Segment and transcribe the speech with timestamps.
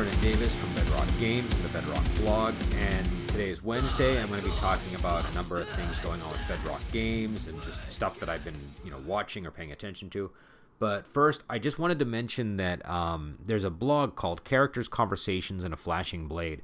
[0.00, 4.18] Brendan Davis from Bedrock Games and the Bedrock blog, and today is Wednesday.
[4.18, 7.48] I'm going to be talking about a number of things going on with Bedrock Games
[7.48, 10.30] and just stuff that I've been, you know, watching or paying attention to.
[10.78, 15.64] But first, I just wanted to mention that um, there's a blog called Characters, Conversations,
[15.64, 16.62] and a Flashing Blade,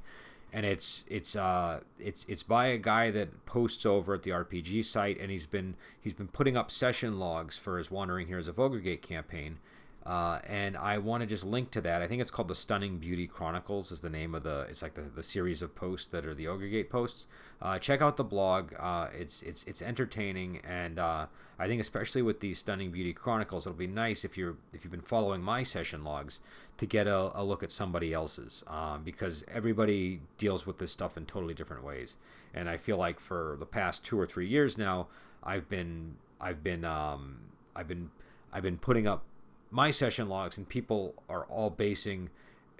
[0.51, 4.83] and it's it's uh it's it's by a guy that posts over at the RPG
[4.83, 8.59] site, and he's been he's been putting up session logs for his Wandering Heroes of
[8.59, 9.59] Ogre Gate campaign
[10.07, 12.01] uh, and I want to just link to that.
[12.01, 14.65] I think it's called the Stunning Beauty Chronicles is the name of the.
[14.69, 17.27] It's like the, the series of posts that are the Ogre Gate posts.
[17.61, 18.71] Uh, check out the blog.
[18.79, 21.25] Uh, it's it's it's entertaining, and uh,
[21.59, 24.91] I think especially with these Stunning Beauty Chronicles, it'll be nice if you're if you've
[24.91, 26.39] been following my session logs
[26.77, 31.17] to get a, a look at somebody else's um, because everybody deals with this stuff
[31.17, 32.15] in totally different ways.
[32.53, 35.07] And I feel like for the past two or three years now,
[35.43, 37.39] I've been I've been um,
[37.75, 38.09] I've been
[38.53, 39.25] I've been putting up
[39.71, 42.29] my session logs, and people are all basing,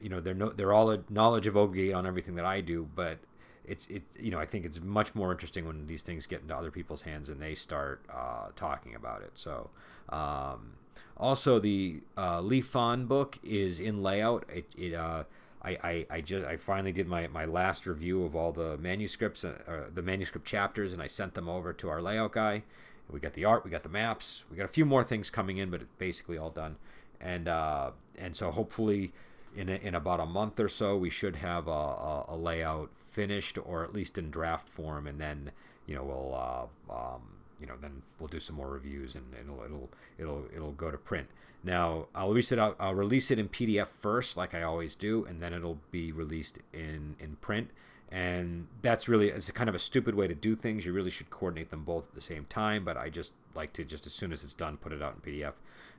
[0.02, 2.88] you know, their no, their all knowledge of Ogre Gate on everything that I do.
[2.96, 3.20] But
[3.66, 6.56] it's it you know I think it's much more interesting when these things get into
[6.56, 9.32] other people's hands and they start uh, talking about it.
[9.34, 9.70] So.
[10.10, 10.74] Um,
[11.20, 14.46] also, the uh, Lee book is in layout.
[14.54, 15.24] It, it uh,
[15.62, 19.44] I, I, I just I finally did my, my last review of all the manuscripts,
[19.44, 22.64] uh the manuscript chapters, and I sent them over to our layout guy,
[23.12, 25.58] we got the art, we got the maps, we got a few more things coming
[25.58, 26.78] in, but it's basically all done.
[27.20, 29.14] And uh, and so hopefully,
[29.56, 32.96] in a, in about a month or so, we should have a, a, a, layout
[32.96, 35.52] finished or at least in draft form, and then
[35.88, 37.22] you know we'll uh, um,
[37.60, 40.98] you know then we'll do some more reviews and it'll it'll it'll it'll go to
[40.98, 41.28] print.
[41.64, 42.76] Now I'll release it out.
[42.80, 46.60] I'll release it in PDF first, like I always do, and then it'll be released
[46.72, 47.72] in in print
[48.12, 50.86] and that's really it's kind of a stupid way to do things.
[50.86, 53.84] You really should coordinate them both at the same time but i just like to
[53.84, 55.54] just as soon as it's done put it out in pdf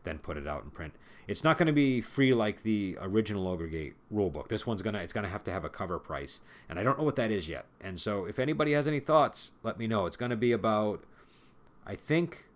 [0.05, 0.95] then put it out in print.
[1.27, 4.49] It's not going to be free like the original Ogre Gate rulebook.
[4.49, 7.05] This one's gonna it's gonna have to have a cover price and i don't know
[7.05, 7.67] what that is yet.
[7.81, 10.07] And so if anybody has any thoughts let me know.
[10.07, 11.05] It's going to be about
[11.87, 12.47] i think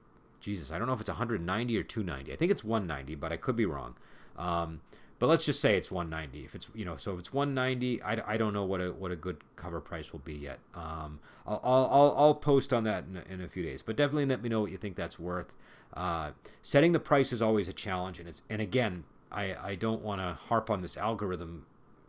[0.41, 3.37] jesus i don't know if it's 190 or 290 i think it's 190 but i
[3.37, 3.95] could be wrong.
[4.37, 4.81] Um,
[5.23, 6.45] but let's just say it's 190.
[6.45, 9.13] If it's you know, so if it's 190, I, I don't know what a what
[9.13, 10.59] a good cover price will be yet.
[10.75, 13.83] Um, I'll I'll, I'll post on that in a, in a few days.
[13.83, 15.53] But definitely let me know what you think that's worth.
[15.95, 20.03] Uh, setting the price is always a challenge, and it's and again, I I don't
[20.03, 21.67] want to harp on this algorithm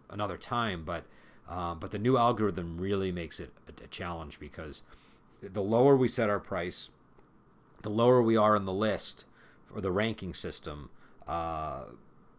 [0.09, 1.03] another time, but
[1.47, 4.81] uh, but the new algorithm really makes it a, a challenge because
[5.39, 6.89] the lower we set our price,
[7.83, 9.25] the lower we are on the list
[9.71, 10.89] or the ranking system.
[11.27, 11.83] Uh,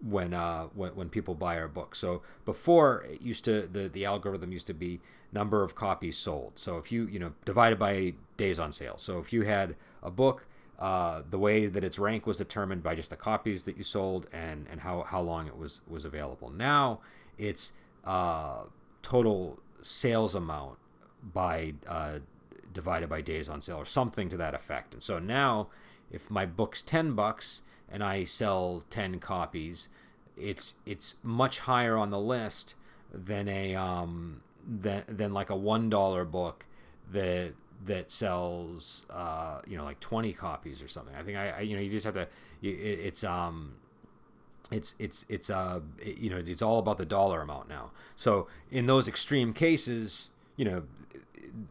[0.05, 1.95] when uh when, when people buy our book.
[1.95, 5.01] So before it used to the the algorithm used to be
[5.33, 6.53] number of copies sold.
[6.57, 8.99] So if you you know divided by days on sale.
[8.99, 10.47] So if you had a book,
[10.79, 14.27] uh, the way that its rank was determined by just the copies that you sold
[14.33, 16.51] and and how how long it was was available.
[16.51, 17.01] Now
[17.39, 17.73] it's
[18.05, 18.65] uh,
[19.03, 20.79] total sales amount
[21.23, 22.19] by uh,
[22.73, 24.93] divided by days on sale or something to that effect.
[24.93, 25.69] And so now
[26.11, 29.89] if my book's 10 bucks and I sell 10 copies,
[30.37, 32.75] it's it's much higher on the list
[33.13, 36.67] than a um than than like a one dollar book
[37.13, 37.53] that
[37.85, 41.15] that sells uh you know like 20 copies or something.
[41.15, 42.23] I think I, I you know you just have to
[42.63, 43.75] it, it's um
[44.71, 47.91] it's it's it's uh it, you know it's all about the dollar amount now.
[48.17, 50.83] So in those extreme cases, you know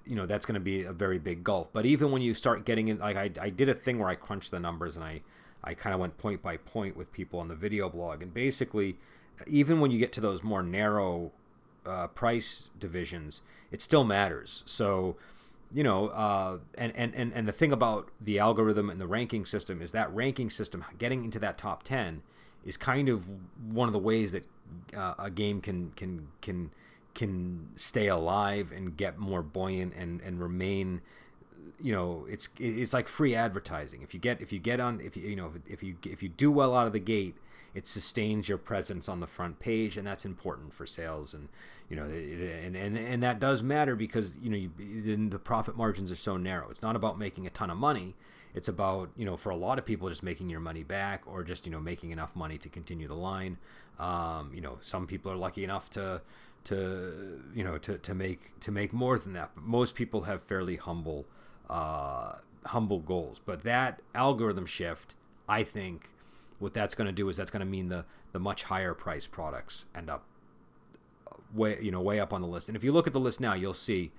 [0.06, 1.70] you know that's going to be a very big gulf.
[1.74, 4.16] But even when you start getting in, like I, I did a thing where I
[4.16, 5.22] crunched the numbers and I
[5.64, 8.98] I kind of went point by point with people on the video blog, and basically,
[9.48, 11.32] even when you get to those more narrow
[11.86, 14.64] uh, price divisions, it still matters.
[14.66, 15.16] So,
[15.72, 19.46] you know, uh, and, and, and, and the thing about the algorithm and the ranking
[19.46, 22.22] system is that ranking system, getting into that top 10,
[22.66, 23.26] is kind of
[23.66, 24.46] one of the ways that
[24.96, 26.72] uh, a game can, can, can,
[27.14, 31.02] can stay alive and get more buoyant and, and remain
[31.82, 34.02] you know it's it's like free advertising.
[34.02, 36.30] If you get if you get on if you you know if, you if you
[36.30, 37.36] do well out of the gate
[37.74, 41.50] it sustains your presence on the front page and that's important for sales and
[41.90, 45.76] you know it, and, and and that does matter because you know you, the profit
[45.76, 46.70] margins are so narrow.
[46.70, 48.16] It's not about making a ton of money.
[48.56, 51.44] It's about you know for a lot of people just making your money back or
[51.44, 53.58] just you know making enough money to continue the line.
[54.00, 56.22] Um, you know some people are lucky enough to
[56.66, 59.52] to you know to, to make to make more than that.
[59.56, 61.26] But most people have fairly humble
[61.70, 63.40] uh, humble goals.
[63.44, 65.16] But that algorithm shift,
[65.48, 66.10] I think,
[66.60, 69.28] what that's going to do is that's going to mean the the much higher price
[69.28, 70.24] products end up
[71.54, 72.68] way you know way up on the list.
[72.70, 74.12] And if you look at the list now, you'll see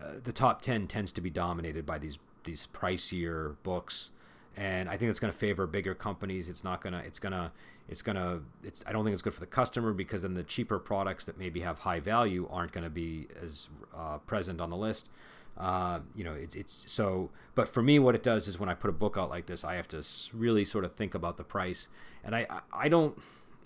[0.00, 4.10] uh, the top ten tends to be dominated by these these pricier books.
[4.56, 6.48] and I think it's going to favor bigger companies.
[6.48, 7.02] It's not gonna.
[7.06, 7.52] It's gonna.
[7.88, 8.40] It's gonna.
[8.62, 8.84] It's.
[8.86, 11.60] I don't think it's good for the customer because then the cheaper products that maybe
[11.60, 15.08] have high value aren't going to be as uh, present on the list.
[15.56, 17.30] Uh, you know, it's it's so.
[17.54, 19.64] But for me, what it does is when I put a book out like this,
[19.64, 20.02] I have to
[20.32, 21.88] really sort of think about the price,
[22.24, 23.18] and I I, I don't.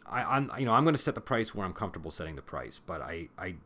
[0.07, 2.43] I, I'm you know I'm going to set the price where I'm comfortable setting the
[2.43, 3.57] price, but I I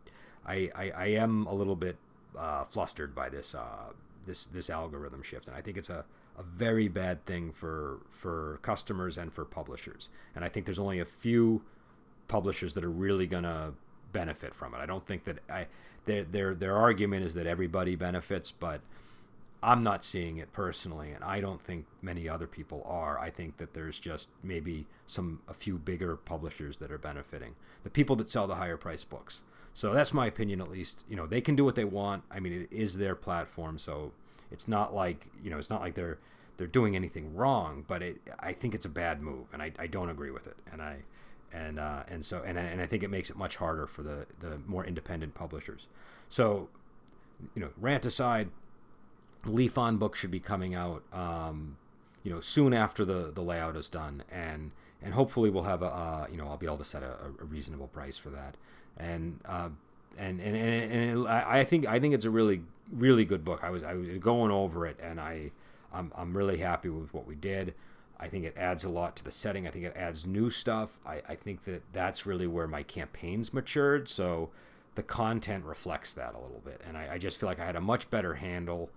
[0.47, 1.97] I, I, I am a little bit
[2.37, 3.93] uh, flustered by this uh,
[4.27, 6.05] this this algorithm shift, and I think it's a,
[6.39, 10.09] a very bad thing for for customers and for publishers.
[10.35, 11.63] And I think there's only a few
[12.29, 13.75] publishers that are really gonna
[14.13, 14.79] benefit from it.
[14.79, 15.67] I don't think that I
[16.05, 18.81] their their their argument is that everybody benefits, but
[19.63, 23.19] I'm not seeing it personally, and I don't think many other people are.
[23.19, 27.55] I think that there's just maybe some a few bigger publishers that are benefiting.
[27.85, 29.43] The people that sell the higher price books.
[29.75, 31.05] So that's my opinion, at least.
[31.09, 32.25] You know, they can do what they want.
[32.31, 34.13] I mean, it is their platform, so
[34.51, 36.19] it's not like you know, it's not like they're
[36.57, 37.85] they're doing anything wrong.
[37.87, 40.57] But it, I think it's a bad move, and I, I don't agree with it.
[40.73, 41.05] And I
[41.53, 44.27] and uh, and so and and I think it makes it much harder for the
[44.41, 45.87] the more independent publishers.
[46.29, 46.69] So,
[47.55, 48.49] you know, rant aside,
[49.45, 51.77] Leaf On book should be coming out, um,
[52.23, 54.73] you know, soon after the the layout is done, and
[55.03, 57.45] and hopefully we'll have a uh, you know I'll be able to set a, a
[57.45, 58.57] reasonable price for that
[58.97, 59.69] and uh,
[60.19, 62.63] and and and, and I think I think it's a really
[62.93, 63.61] really good book.
[63.63, 65.51] I was I was going over it, and I
[65.93, 67.75] I'm I'm really happy with what we did.
[68.19, 69.67] I think it adds a lot to the setting.
[69.67, 70.99] I think it adds new stuff.
[71.05, 74.09] I, I think that that's really where my campaigns matured.
[74.09, 74.51] So
[74.95, 76.81] the content reflects that a little bit.
[76.87, 78.91] And I, I just feel like I had a much better handle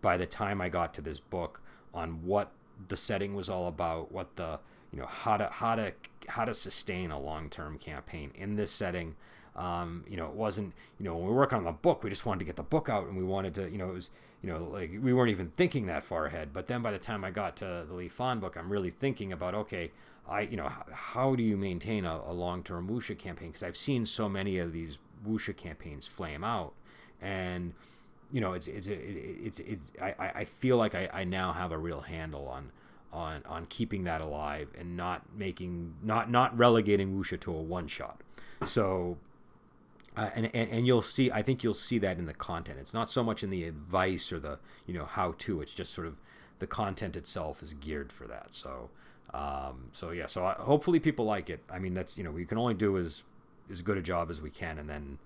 [0.00, 1.60] by the time I got to this book
[1.92, 2.52] on what
[2.86, 4.60] the setting was all about, what the
[4.92, 5.92] you know how to how to
[6.28, 9.16] how to sustain a long term campaign in this setting
[9.58, 12.10] um, you know, it wasn't, you know, when we were working on the book, we
[12.10, 14.10] just wanted to get the book out and we wanted to, you know, it was,
[14.40, 16.52] you know, like we weren't even thinking that far ahead.
[16.52, 19.32] But then by the time I got to the Lee Fawn book, I'm really thinking
[19.32, 19.90] about, okay,
[20.28, 23.48] I, you know, how do you maintain a, a long term Wuxia campaign?
[23.48, 26.74] Because I've seen so many of these Wuxia campaigns flame out.
[27.20, 27.74] And,
[28.30, 31.78] you know, it's, it's, it's, it's, I, I feel like I, I now have a
[31.78, 32.70] real handle on,
[33.12, 37.88] on, on keeping that alive and not making, not, not relegating Wuxia to a one
[37.88, 38.20] shot.
[38.66, 39.16] So,
[40.18, 42.78] uh, and, and and you'll see i think you'll see that in the content.
[42.80, 45.94] It's not so much in the advice or the you know how to it's just
[45.94, 46.16] sort of
[46.58, 48.52] the content itself is geared for that.
[48.52, 48.90] So
[49.32, 51.62] um, so yeah so I, hopefully people like it.
[51.70, 53.22] I mean that's you know we can only do as
[53.70, 55.18] as good a job as we can and then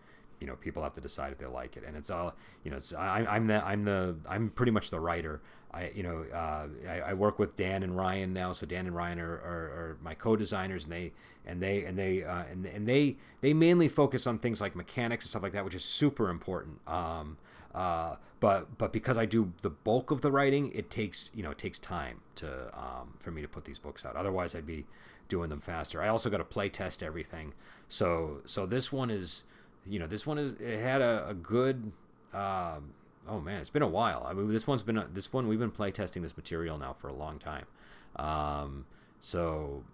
[0.42, 2.34] you know people have to decide if they like it and it's all
[2.64, 5.40] you know it's I, i'm the i'm the i'm pretty much the writer
[5.74, 8.52] I you know uh, I, I, work with Dan and Ryan now.
[8.52, 11.12] So Dan and Ryan are, are, are my co-designers, and they
[11.46, 15.24] and they and they uh, and and they they mainly focus on things like mechanics
[15.24, 16.86] and stuff like that, which is super important.
[16.86, 17.38] Um,
[17.74, 21.52] uh, but but because I do the bulk of the writing, it takes you know
[21.52, 24.14] it takes time to um, for me to put these books out.
[24.14, 24.84] Otherwise, I'd be
[25.28, 26.02] doing them faster.
[26.02, 27.54] I also got to play test everything.
[27.88, 29.44] So so this one is
[29.86, 31.92] you know this one is it had a, a good.
[32.32, 32.92] Um,
[33.28, 34.26] oh man, it's been a while.
[34.28, 37.12] I mean, this one's been this one we've been playtesting this material now for a
[37.12, 37.66] long time.
[38.16, 38.86] Um,
[39.20, 39.84] so,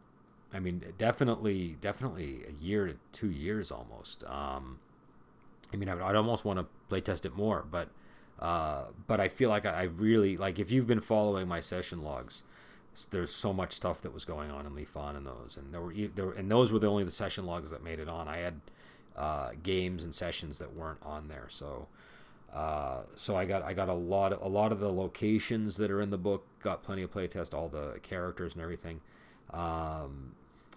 [0.53, 4.25] I mean, definitely, definitely a year to two years almost.
[4.25, 4.79] Um,
[5.73, 7.89] I mean, I'd, I'd almost want to playtest it more, but
[8.39, 12.03] uh, but I feel like I, I, really like if you've been following my session
[12.03, 12.45] logs.
[13.11, 15.81] There's so much stuff that was going on in Leaf On in those, and there
[15.81, 18.27] were, there and those were the only the session logs that made it on.
[18.27, 18.61] I had
[19.19, 21.89] uh, games and sessions that weren't on there, so
[22.53, 25.91] uh, so I got I got a lot of, a lot of the locations that
[25.91, 29.01] are in the book got plenty of playtest, all the characters and everything.
[29.53, 30.33] Um,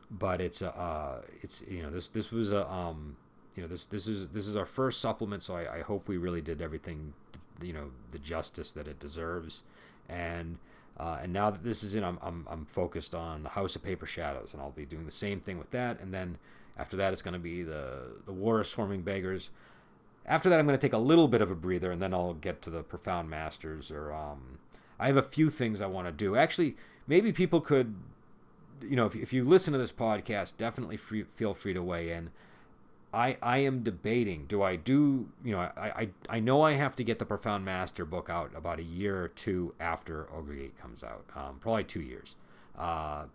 [0.10, 3.15] but it's uh, it's you know this this was a um,
[3.55, 6.17] you know this this is this is our first supplement, so I, I hope we
[6.17, 7.13] really did everything
[7.62, 9.63] you know the justice that it deserves,
[10.10, 10.57] and
[10.98, 13.83] uh, and now that this is in, I'm, I'm I'm focused on the House of
[13.83, 16.38] Paper Shadows, and I'll be doing the same thing with that, and then
[16.78, 19.50] after that it's going to be the the War of Swarming Beggars.
[20.25, 22.36] After that, I'm going to take a little bit of a breather, and then I'll
[22.36, 23.92] get to the Profound Masters.
[23.92, 24.60] Or um,
[25.00, 26.36] I have a few things I want to do.
[26.36, 26.75] Actually,
[27.08, 27.96] maybe people could,
[28.82, 32.12] you know, if, if you listen to this podcast, definitely free, feel free to weigh
[32.12, 32.30] in.
[33.13, 34.46] I I am debating.
[34.46, 35.30] Do I do?
[35.44, 38.51] You know, I I I know I have to get the Profound Master book out
[38.56, 41.25] about a year or two after Ogre Gate comes out.
[41.36, 42.36] Um, probably two years.
[42.78, 43.25] Uh,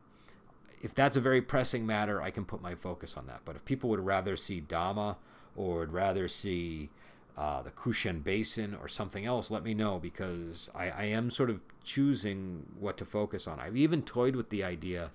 [0.86, 3.40] if that's a very pressing matter, I can put my focus on that.
[3.44, 5.16] But if people would rather see Dama
[5.56, 6.90] or would rather see
[7.36, 11.50] uh, the Kushan Basin or something else, let me know because I, I am sort
[11.50, 13.58] of choosing what to focus on.
[13.58, 15.10] I've even toyed with the idea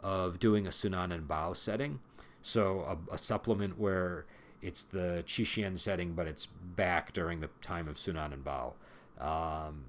[0.00, 1.98] of doing a Sunan and Bao setting.
[2.40, 4.26] So a, a supplement where
[4.62, 8.74] it's the Qixuan setting, but it's back during the time of Sunan and Bao.
[9.20, 9.86] Um,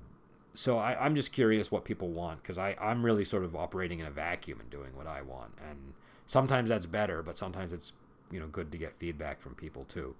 [0.57, 4.07] so I, I'm just curious what people want because I'm really sort of operating in
[4.07, 5.93] a vacuum and doing what I want, and
[6.25, 7.93] sometimes that's better, but sometimes it's
[8.31, 10.15] you know good to get feedback from people too.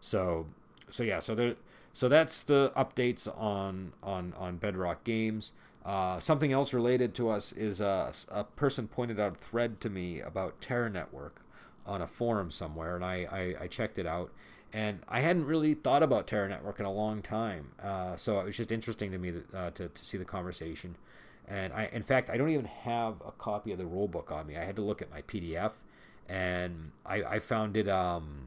[0.00, 0.46] So
[0.88, 1.56] so yeah, so there
[1.92, 5.52] so that's the updates on on on Bedrock Games.
[5.84, 9.90] Uh, something else related to us is uh, a person pointed out a thread to
[9.90, 11.42] me about Terror Network
[11.84, 13.26] on a forum somewhere, and I,
[13.58, 14.30] I, I checked it out.
[14.72, 18.46] And I hadn't really thought about Terror Network in a long time, uh, so it
[18.46, 20.96] was just interesting to me that, uh, to, to see the conversation.
[21.46, 24.56] And I, in fact, I don't even have a copy of the rulebook on me.
[24.56, 25.72] I had to look at my PDF,
[26.26, 27.88] and I, I found it.
[27.88, 28.46] Um,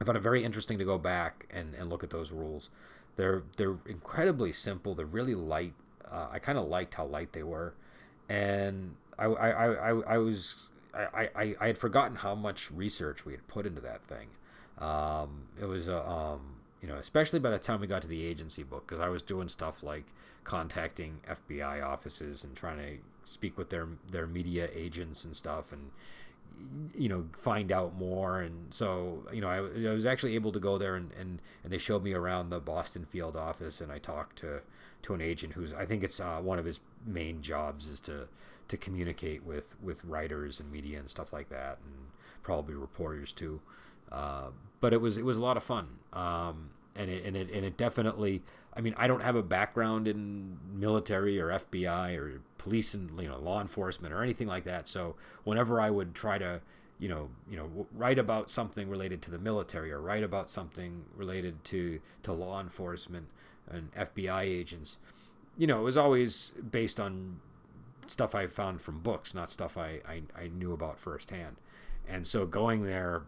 [0.00, 2.68] I found it very interesting to go back and, and look at those rules.
[3.16, 4.94] They're they're incredibly simple.
[4.94, 5.74] They're really light.
[6.10, 7.72] Uh, I kind of liked how light they were,
[8.28, 13.32] and I, I, I, I was I, I, I had forgotten how much research we
[13.32, 14.28] had put into that thing.
[14.78, 16.40] Um, it was a um,
[16.80, 19.22] you know especially by the time we got to the agency book because I was
[19.22, 20.04] doing stuff like
[20.44, 25.90] contacting FBI offices and trying to speak with their their media agents and stuff and
[26.94, 28.40] you know find out more.
[28.40, 29.58] And so you know I,
[29.90, 32.60] I was actually able to go there and, and and they showed me around the
[32.60, 34.60] Boston field office and I talked to
[35.02, 38.28] to an agent who's I think it's uh, one of his main jobs is to
[38.68, 41.94] to communicate with with writers and media and stuff like that and
[42.42, 43.60] probably reporters too
[44.80, 45.88] but it was it was a lot of fun.
[46.12, 48.42] Um, and it, and it and it definitely
[48.76, 53.28] I mean I don't have a background in military or FBI or police and you
[53.28, 54.86] know law enforcement or anything like that.
[54.88, 56.60] So whenever I would try to
[56.98, 61.04] you know you know write about something related to the military or write about something
[61.16, 63.26] related to to law enforcement
[63.70, 64.98] and FBI agents
[65.56, 67.40] you know it was always based on
[68.06, 71.56] stuff I found from books not stuff I I, I knew about firsthand.
[72.08, 73.22] And so going there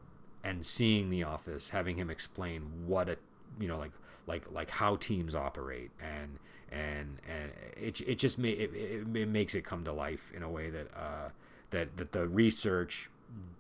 [0.45, 3.17] and seeing the office having him explain what a
[3.59, 3.93] you know like
[4.27, 6.39] like like how teams operate and
[6.71, 10.43] and and it, it just may, it, it, it makes it come to life in
[10.43, 11.29] a way that uh,
[11.71, 13.09] that that the research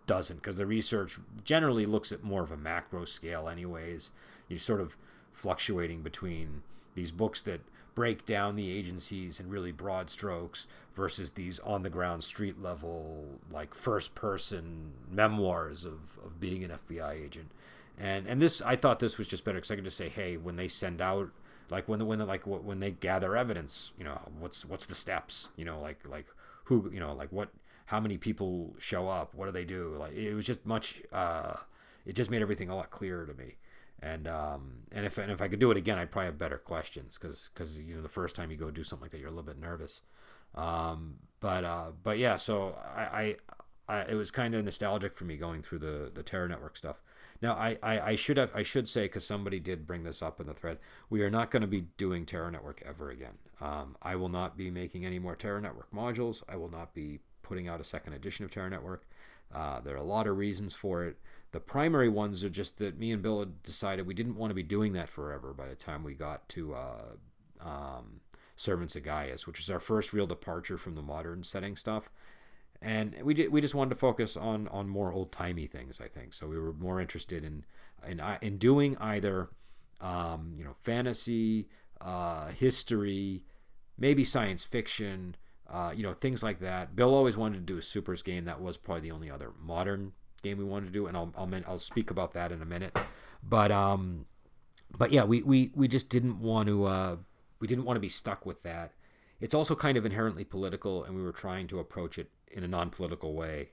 [0.07, 4.11] doesn't because the research generally looks at more of a macro scale anyways.
[4.49, 4.97] You're sort of
[5.33, 6.63] fluctuating between
[6.95, 7.61] these books that
[7.95, 13.25] break down the agencies in really broad strokes versus these on the ground street level
[13.51, 17.51] like first person memoirs of, of being an FBI agent
[17.99, 20.37] and and this I thought this was just better because I could just say, hey,
[20.37, 21.31] when they send out
[21.71, 24.95] like when the when the, like when they gather evidence, you know, what's what's the
[24.95, 26.27] steps, you know, like like
[26.65, 27.51] who you know like what
[27.87, 29.97] how many people show up, what do they do?
[29.99, 31.03] Like it was just much.
[31.13, 31.55] Uh,
[32.07, 33.55] it just made everything a lot clearer to me.
[34.05, 36.59] And um, and if and if I could do it again, I'd probably have better
[36.59, 39.29] questions because because you know the first time you go do something like that, you're
[39.29, 40.03] a little bit nervous.
[40.55, 43.37] Um, but uh, but yeah, so I,
[43.89, 46.77] I, I it was kind of nostalgic for me going through the the Terror Network
[46.77, 47.03] stuff.
[47.41, 50.39] Now, I, I, I should have I should say because somebody did bring this up
[50.39, 50.79] in the thread.
[51.09, 53.39] We are not going to be doing Terror Network ever again.
[53.63, 56.43] Um, I will not be making any more Terror Network modules.
[56.47, 59.07] I will not be putting out a second edition of Terror Network.
[59.55, 61.17] Uh, there are a lot of reasons for it.
[61.55, 64.55] The primary ones are just that me and Bill had decided we didn't want to
[64.55, 65.55] be doing that forever.
[65.55, 67.03] By the time we got to uh,
[67.61, 68.21] um,
[68.57, 72.11] Servants of Gaius, which was our first real departure from the modern setting stuff
[72.85, 76.01] and we did, we just wanted to focus on on more old timey things.
[76.01, 76.47] I think so.
[76.47, 77.65] We were more interested in
[78.07, 79.49] in in doing either
[80.01, 81.69] um, you know fantasy,
[82.01, 83.43] uh, history,
[83.97, 85.37] maybe science fiction,
[85.69, 86.95] uh, you know things like that.
[86.95, 88.45] Bill always wanted to do a supers game.
[88.45, 90.13] That was probably the only other modern
[90.45, 92.97] game we wanted to do, and I'll I'll, I'll speak about that in a minute.
[93.43, 94.27] But um,
[94.97, 97.17] but yeah, we we we just didn't want to uh,
[97.59, 98.93] we didn't want to be stuck with that.
[99.41, 102.69] It's also kind of inherently political, and we were trying to approach it in a
[102.69, 103.71] non-political way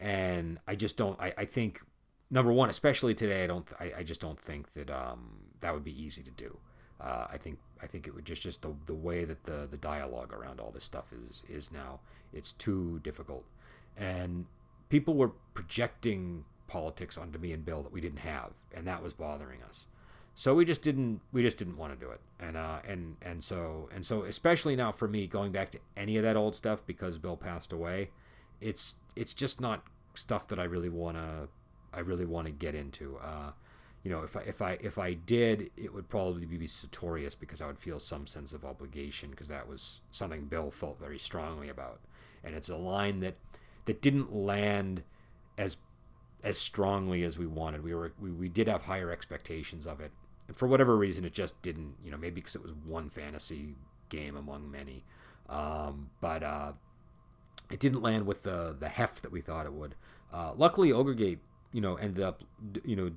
[0.00, 1.82] and i just don't i, I think
[2.30, 5.28] number one especially today i don't i, I just don't think that um,
[5.60, 6.58] that would be easy to do
[7.00, 9.76] uh, i think i think it would just just the, the way that the the
[9.76, 12.00] dialogue around all this stuff is is now
[12.32, 13.44] it's too difficult
[13.96, 14.46] and
[14.90, 19.14] people were projecting politics onto me and bill that we didn't have and that was
[19.14, 19.86] bothering us.
[20.34, 22.20] So we just didn't we just didn't want to do it.
[22.38, 26.16] And uh and and so and so especially now for me going back to any
[26.16, 28.10] of that old stuff because bill passed away
[28.60, 29.82] it's it's just not
[30.14, 31.48] stuff that i really want to
[31.94, 33.16] i really want to get into.
[33.18, 33.52] Uh
[34.02, 37.60] you know if i if i if i did it would probably be sertorius because
[37.60, 41.68] i would feel some sense of obligation because that was something bill felt very strongly
[41.68, 42.00] about.
[42.42, 43.34] And it's a line that
[43.90, 45.02] that didn't land
[45.58, 45.76] as
[46.42, 50.12] as strongly as we wanted we were we, we did have higher expectations of it
[50.50, 51.94] and for whatever reason, it just didn't.
[52.04, 53.76] You know, maybe because it was one fantasy
[54.08, 55.04] game among many,
[55.48, 56.72] um, but uh,
[57.70, 59.94] it didn't land with the the heft that we thought it would.
[60.32, 61.38] Uh, luckily, Ogre Gate,
[61.72, 62.42] you know, ended up,
[62.84, 63.12] you know,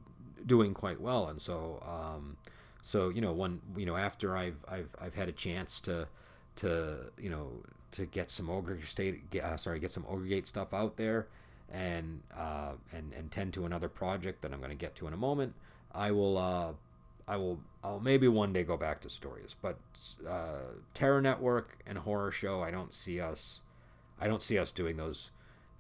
[0.46, 2.38] doing quite well, and so um,
[2.84, 6.08] so you know one you know after I've I've I've had a chance to
[6.58, 10.74] to you know to get some ogre state get, uh, sorry get some ogre stuff
[10.74, 11.28] out there
[11.72, 15.14] and uh, and and tend to another project that I'm going to get to in
[15.14, 15.54] a moment.
[15.92, 16.74] I will uh,
[17.28, 19.78] I will I'll maybe one day go back to Sertorius, but
[20.28, 23.62] uh, Terror Network and Horror Show I don't see us
[24.20, 25.32] I don't see us doing those.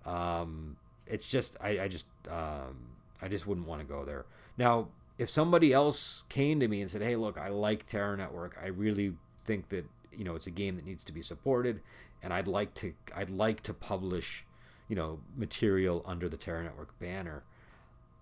[0.06, 4.26] Um, it's just I, I just um, I just wouldn't want to go there
[4.58, 4.90] now.
[5.16, 8.58] If somebody else came to me and said, "Hey, look, I like Terror Network.
[8.62, 9.86] I really think that
[10.18, 11.82] you know it's a game that needs to be supported,
[12.22, 14.46] and I'd like to I'd like to publish."
[14.88, 17.44] you know material under the Terror Network banner,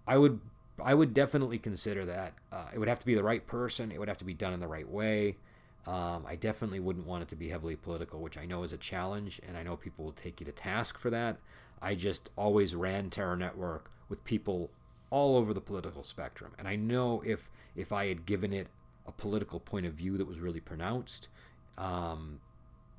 [0.08, 0.40] I would
[0.82, 2.34] I would definitely consider that.
[2.52, 3.92] Uh, it would have to be the right person.
[3.92, 5.36] It would have to be done in the right way.
[5.86, 8.78] Um, I definitely wouldn't want it to be heavily political, which I know is a
[8.78, 11.38] challenge, and I know people will take you to task for that.
[11.82, 14.70] I just always ran Terror Network with people
[15.10, 18.68] all over the political spectrum, and I know if if I had given it
[19.06, 21.28] a political point of view that was really pronounced,
[21.78, 22.40] um,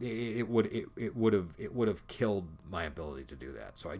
[0.00, 3.52] it, it would it, it would have it would have killed my ability to do
[3.52, 3.78] that.
[3.78, 3.98] So I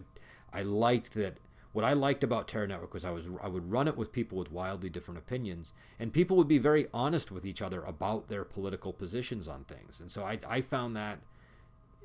[0.51, 1.37] I liked that
[1.73, 4.37] what I liked about Terror Network was I was I would run it with people
[4.37, 8.43] with wildly different opinions, and people would be very honest with each other about their
[8.43, 9.99] political positions on things.
[9.99, 11.19] And so I, I found that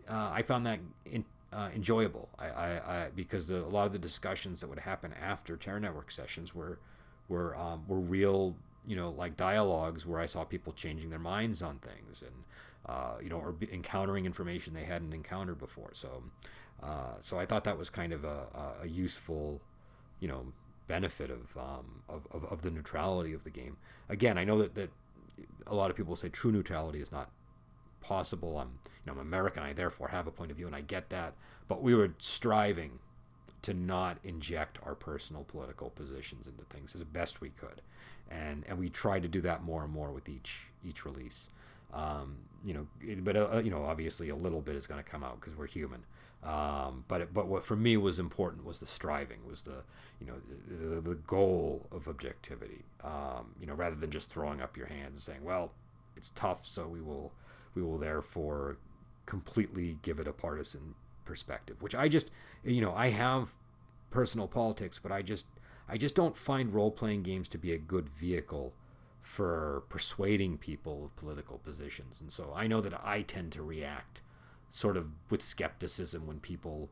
[0.09, 2.31] uh, I found that in, uh, enjoyable.
[2.39, 2.69] I, I,
[3.05, 6.55] I because the, a lot of the discussions that would happen after Terror Network sessions
[6.55, 6.79] were
[7.29, 8.57] were um, were real
[8.89, 12.45] you know like dialogues where I saw people changing their minds on things and
[12.89, 15.91] uh, you know, or encountering information they hadn't encountered before.
[15.93, 16.23] So,
[16.83, 19.61] uh, so I thought that was kind of a, a useful,
[20.21, 20.53] you know,
[20.87, 23.77] benefit of, um, of, of, of, the neutrality of the game.
[24.09, 24.91] Again, I know that, that
[25.67, 27.31] a lot of people say true neutrality is not
[28.01, 28.57] possible.
[28.57, 29.63] I'm, you know, I'm American.
[29.63, 31.35] I therefore have a point of view, and I get that.
[31.67, 33.01] But we were striving
[33.61, 37.83] to not inject our personal political positions into things as best we could,
[38.31, 41.49] and and we try to do that more and more with each each release.
[41.93, 42.87] Um, you know,
[43.23, 45.67] but uh, you know, obviously a little bit is going to come out because we're
[45.67, 46.05] human.
[46.43, 49.83] Um, but but what for me was important was the striving, was the
[50.21, 50.35] you know
[50.69, 52.85] the, the goal of objectivity.
[53.03, 55.73] Um, you know, rather than just throwing up your hands and saying, well,
[56.17, 57.33] it's tough, so we will
[57.75, 58.77] we will therefore
[59.27, 61.83] completely give it a partisan perspective.
[61.83, 62.31] Which I just
[62.65, 63.55] you know I have
[64.11, 65.47] personal politics, but I just
[65.89, 68.75] I just don't find role playing games to be a good vehicle
[69.23, 72.21] for persuading people of political positions.
[72.21, 74.23] And so I know that I tend to react
[74.71, 76.91] sort of with skepticism when people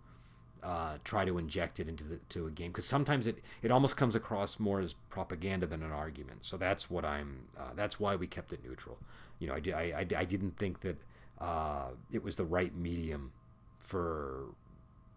[0.62, 3.96] uh, try to inject it into the, to a game because sometimes it, it almost
[3.96, 6.44] comes across more as propaganda than an argument.
[6.44, 7.48] So that's what I'm.
[7.56, 8.98] Uh, that's why we kept it neutral.
[9.38, 10.96] You know, I, I, I, didn't think that
[11.38, 13.32] uh, it was the right medium
[13.78, 14.54] for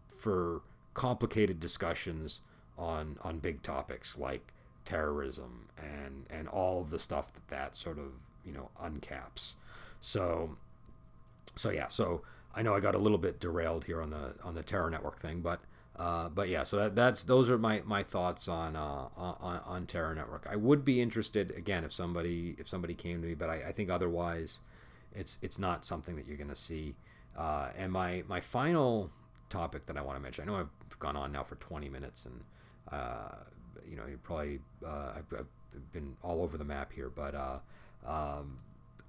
[0.08, 0.62] for
[0.94, 2.42] complicated discussions
[2.80, 4.54] on on big topics like
[4.86, 8.14] terrorism and and all of the stuff that that sort of
[8.46, 9.56] you know uncaps.
[10.02, 10.58] So
[11.56, 12.22] so yeah, so
[12.56, 15.20] I know I got a little bit derailed here on the on the terror network
[15.20, 15.60] thing, but
[16.00, 19.86] uh, but yeah, so that, that's those are my, my thoughts on, uh, on on
[19.86, 20.48] Terror Network.
[20.50, 23.72] I would be interested again if somebody if somebody came to me, but I, I
[23.74, 24.62] think otherwise,
[25.14, 26.96] it's it's not something that you're going to see.
[27.38, 29.12] Uh, and my my final
[29.50, 32.26] topic that I want to mention, I know I've gone on now for 20 minutes,
[32.26, 32.46] and
[33.90, 35.48] you know, you probably uh, I've, I've,
[35.92, 37.60] been all over the map here, but uh,
[38.06, 38.58] um,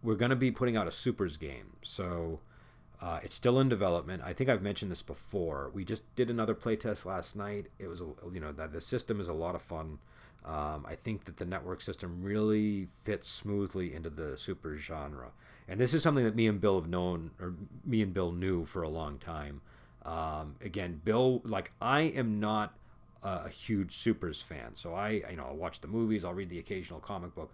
[0.02, 1.76] we're going to be putting out a supers game.
[1.82, 2.40] So
[3.00, 4.22] uh, it's still in development.
[4.24, 5.70] I think I've mentioned this before.
[5.72, 7.66] We just did another playtest last night.
[7.78, 8.00] It was,
[8.32, 9.98] you know, the system is a lot of fun.
[10.44, 15.32] Um, I think that the network system really fits smoothly into the super genre,
[15.68, 18.64] and this is something that me and Bill have known, or me and Bill knew
[18.64, 19.60] for a long time.
[20.02, 22.74] Um, again, Bill, like I am not
[23.22, 26.58] a huge Supers fan, so I you know I'll watch the movies, I'll read the
[26.58, 27.52] occasional comic book,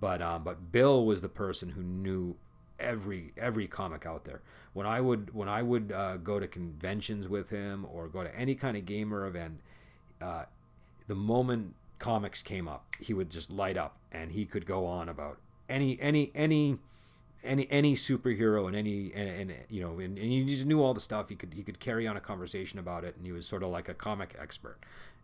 [0.00, 2.36] but um, but Bill was the person who knew
[2.78, 4.42] every every comic out there.
[4.72, 8.38] When I would when I would uh, go to conventions with him or go to
[8.38, 9.60] any kind of gamer event,
[10.20, 10.44] uh,
[11.06, 15.08] the moment comics came up, he would just light up and he could go on
[15.08, 16.78] about any any any
[17.46, 20.94] any any superhero and any and, and you know and, and, he just knew all
[20.94, 21.28] the stuff.
[21.28, 23.70] He could he could carry on a conversation about it and he was sort of
[23.70, 24.78] like a comic expert.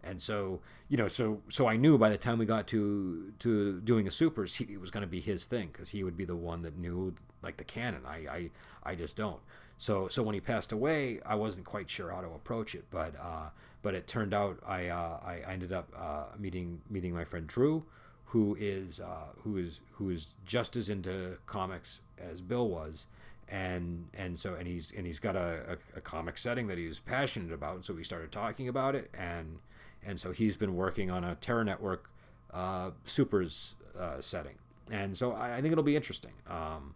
[0.05, 3.81] And so you know so so I knew by the time we got to to
[3.81, 6.25] doing a supers he, it was going to be his thing because he would be
[6.25, 8.03] the one that knew like the canon.
[8.07, 8.51] I, I
[8.83, 9.41] I just don't.
[9.79, 13.15] So so when he passed away I wasn't quite sure how to approach it but
[13.21, 13.51] uh
[13.83, 17.85] but it turned out I uh, I ended up uh, meeting meeting my friend Drew
[18.33, 23.05] who is uh, who is who is just as into comics as Bill was,
[23.47, 26.99] and and so and he's and he's got a, a, a comic setting that he's
[26.99, 27.85] passionate about.
[27.85, 29.59] So we started talking about it, and
[30.03, 32.09] and so he's been working on a Terror Network
[32.55, 34.55] uh, Supers uh, setting,
[34.91, 36.33] and so I, I think it'll be interesting.
[36.49, 36.95] Um,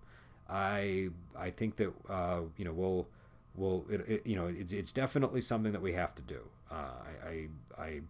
[0.49, 3.09] I I think that uh, you know we'll
[3.55, 6.41] we'll it, it, you know it's, it's definitely something that we have to do.
[6.71, 6.93] Uh,
[7.27, 8.01] I, I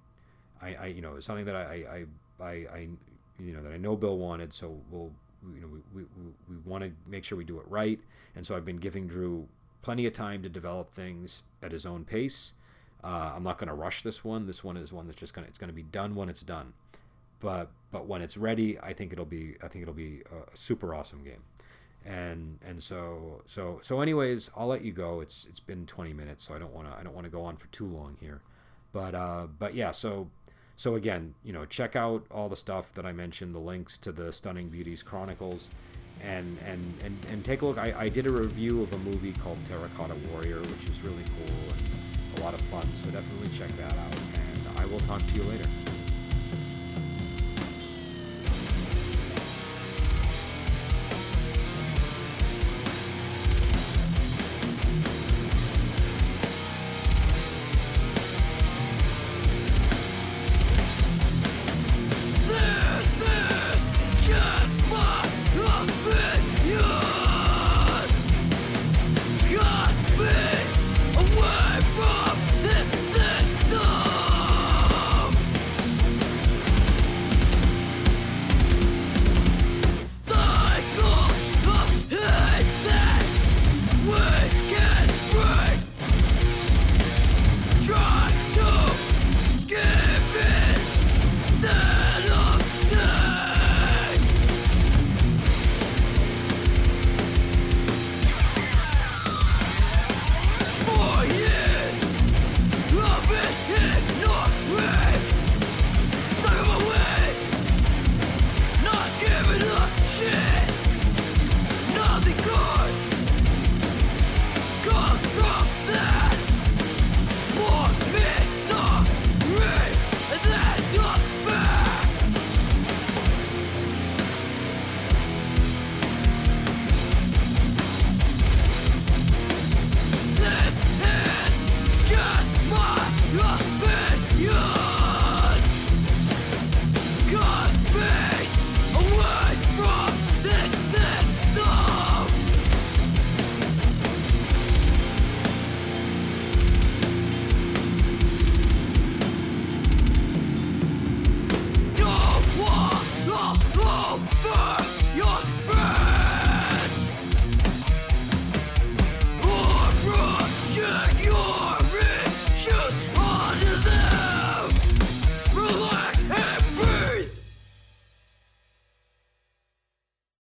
[0.62, 2.06] I I you know it's something that I
[2.40, 2.88] I I, I
[3.38, 5.12] you know that I know Bill wanted, so we'll
[5.54, 6.06] you know we, we,
[6.48, 8.00] we want to make sure we do it right,
[8.34, 9.48] and so I've been giving Drew
[9.82, 12.52] plenty of time to develop things at his own pace.
[13.04, 14.46] Uh, I'm not going to rush this one.
[14.46, 16.72] This one is one that's just gonna it's going to be done when it's done.
[17.38, 20.22] But but when it's ready, I think it'll be I think it'll be
[20.52, 21.44] a super awesome game.
[22.04, 25.20] And and so so so anyways, I'll let you go.
[25.20, 27.44] It's it's been 20 minutes, so I don't want to I don't want to go
[27.44, 28.40] on for too long here.
[28.92, 30.30] But uh but yeah, so
[30.76, 34.12] so again, you know, check out all the stuff that I mentioned, the links to
[34.12, 35.70] the Stunning Beauties Chronicles
[36.22, 37.78] and and and, and take a look.
[37.78, 41.56] I, I did a review of a movie called Terracotta Warrior, which is really cool
[41.72, 42.86] and a lot of fun.
[42.96, 44.14] So definitely check that out.
[44.34, 45.68] And I will talk to you later.